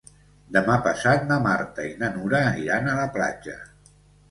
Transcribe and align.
Demà 0.55 0.77
passat 0.87 1.27
na 1.33 1.37
Marta 1.43 1.85
i 1.91 1.93
na 2.01 2.11
Nura 2.17 2.41
aniran 2.55 2.91
a 2.95 2.99
la 3.03 3.07
platja. 3.21 3.57